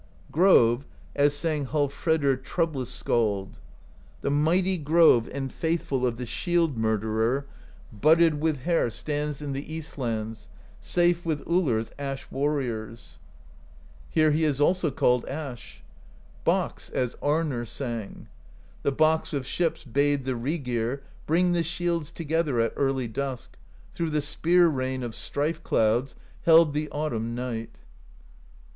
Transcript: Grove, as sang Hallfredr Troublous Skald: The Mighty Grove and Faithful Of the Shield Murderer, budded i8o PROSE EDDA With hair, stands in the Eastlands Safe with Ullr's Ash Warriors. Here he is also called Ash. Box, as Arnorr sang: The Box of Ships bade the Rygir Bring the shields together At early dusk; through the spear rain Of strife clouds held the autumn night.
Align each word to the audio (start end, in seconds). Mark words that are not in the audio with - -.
Grove, 0.31 0.83
as 1.15 1.35
sang 1.35 1.67
Hallfredr 1.67 2.33
Troublous 2.37 2.89
Skald: 2.89 3.59
The 4.21 4.31
Mighty 4.31 4.79
Grove 4.79 5.29
and 5.31 5.53
Faithful 5.53 6.07
Of 6.07 6.17
the 6.17 6.25
Shield 6.25 6.75
Murderer, 6.75 7.45
budded 7.93 7.99
i8o 7.99 8.01
PROSE 8.01 8.25
EDDA 8.25 8.37
With 8.37 8.57
hair, 8.63 8.89
stands 8.89 9.41
in 9.43 9.53
the 9.53 9.63
Eastlands 9.71 10.47
Safe 10.79 11.23
with 11.23 11.45
Ullr's 11.45 11.91
Ash 11.99 12.25
Warriors. 12.31 13.19
Here 14.09 14.31
he 14.31 14.43
is 14.43 14.59
also 14.59 14.89
called 14.89 15.23
Ash. 15.25 15.83
Box, 16.43 16.89
as 16.89 17.13
Arnorr 17.21 17.67
sang: 17.67 18.27
The 18.81 18.91
Box 18.91 19.33
of 19.33 19.45
Ships 19.45 19.83
bade 19.83 20.23
the 20.25 20.31
Rygir 20.33 21.01
Bring 21.27 21.51
the 21.53 21.61
shields 21.61 22.09
together 22.09 22.59
At 22.59 22.73
early 22.75 23.07
dusk; 23.07 23.55
through 23.93 24.09
the 24.09 24.21
spear 24.21 24.67
rain 24.67 25.03
Of 25.03 25.13
strife 25.13 25.61
clouds 25.61 26.15
held 26.41 26.73
the 26.73 26.89
autumn 26.89 27.35
night. 27.35 27.77